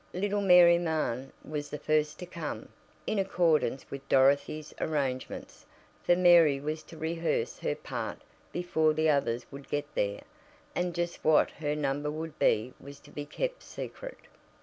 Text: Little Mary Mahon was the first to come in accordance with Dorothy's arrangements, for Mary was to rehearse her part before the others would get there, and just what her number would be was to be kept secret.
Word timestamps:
Little 0.15 0.41
Mary 0.41 0.79
Mahon 0.79 1.31
was 1.47 1.69
the 1.69 1.77
first 1.77 2.17
to 2.17 2.25
come 2.25 2.69
in 3.05 3.19
accordance 3.19 3.85
with 3.91 4.09
Dorothy's 4.09 4.73
arrangements, 4.81 5.63
for 6.01 6.15
Mary 6.15 6.59
was 6.59 6.81
to 6.85 6.97
rehearse 6.97 7.59
her 7.59 7.75
part 7.75 8.17
before 8.51 8.93
the 8.93 9.09
others 9.11 9.45
would 9.51 9.69
get 9.69 9.85
there, 9.93 10.23
and 10.73 10.95
just 10.95 11.23
what 11.23 11.51
her 11.51 11.75
number 11.75 12.09
would 12.09 12.39
be 12.39 12.73
was 12.79 12.99
to 13.01 13.11
be 13.11 13.25
kept 13.27 13.61
secret. 13.61 14.17